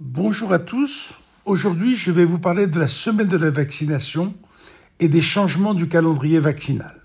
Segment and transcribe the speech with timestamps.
[0.00, 1.14] Bonjour à tous.
[1.44, 4.34] Aujourd'hui, je vais vous parler de la semaine de la vaccination
[4.98, 7.00] et des changements du calendrier vaccinal.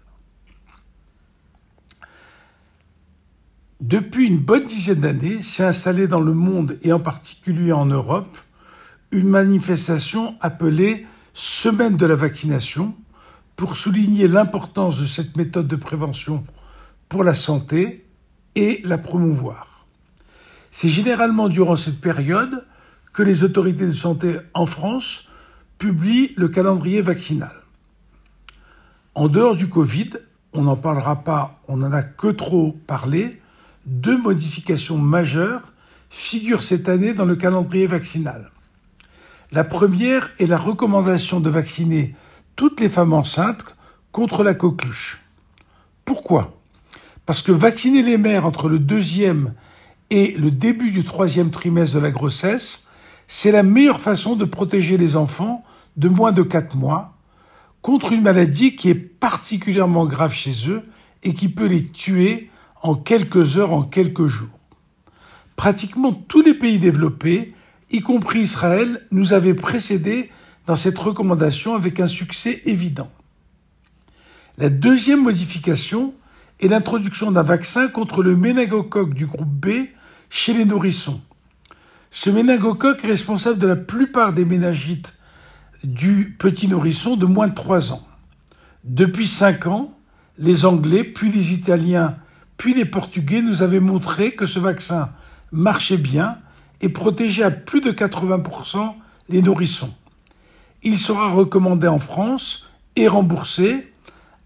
[3.79, 8.39] Depuis une bonne dizaine d'années, s'est installée dans le monde et en particulier en Europe
[9.11, 12.95] une manifestation appelée Semaine de la vaccination
[13.55, 16.43] pour souligner l'importance de cette méthode de prévention
[17.07, 18.07] pour la santé
[18.55, 19.85] et la promouvoir.
[20.71, 22.65] C'est généralement durant cette période
[23.13, 25.27] que les autorités de santé en France
[25.77, 27.51] publient le calendrier vaccinal.
[29.15, 30.11] En dehors du Covid,
[30.53, 33.41] on n'en parlera pas, on n'en a que trop parlé,
[33.85, 35.73] deux modifications majeures
[36.09, 38.51] figurent cette année dans le calendrier vaccinal.
[39.51, 42.15] La première est la recommandation de vacciner
[42.55, 43.65] toutes les femmes enceintes
[44.11, 45.21] contre la coqueluche.
[46.05, 46.59] Pourquoi?
[47.25, 49.53] Parce que vacciner les mères entre le deuxième
[50.09, 52.87] et le début du troisième trimestre de la grossesse,
[53.31, 55.63] c'est la meilleure façon de protéger les enfants
[55.97, 57.13] de moins de 4 mois
[57.83, 60.83] contre une maladie qui est particulièrement grave chez eux
[61.21, 62.49] et qui peut les tuer
[62.81, 64.57] en quelques heures, en quelques jours.
[65.55, 67.53] Pratiquement tous les pays développés,
[67.91, 70.31] y compris Israël, nous avaient précédés
[70.65, 73.11] dans cette recommandation avec un succès évident.
[74.57, 76.15] La deuxième modification
[76.59, 79.67] est l'introduction d'un vaccin contre le méningocoque du groupe B
[80.31, 81.21] chez les nourrissons.
[82.11, 85.13] Ce méningocoque est responsable de la plupart des méningites
[85.83, 88.05] du petit nourrisson de moins de 3 ans.
[88.83, 89.93] Depuis 5 ans,
[90.37, 92.17] les Anglais, puis les Italiens,
[92.57, 95.11] puis les Portugais nous avaient montré que ce vaccin
[95.51, 96.39] marchait bien
[96.81, 98.93] et protégeait à plus de 80%
[99.29, 99.93] les nourrissons.
[100.81, 103.93] Il sera recommandé en France et remboursé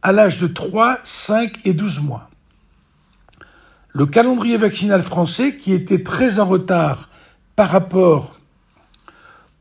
[0.02, 2.30] à l'âge de 3, 5 et 12 mois.
[3.89, 7.09] Le calendrier vaccinal français, qui était très en retard
[7.55, 8.39] par rapport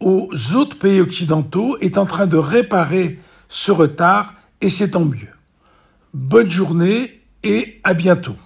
[0.00, 5.28] aux autres pays occidentaux, est en train de réparer ce retard et c'est tant mieux.
[6.12, 8.36] Bonne journée et à bientôt.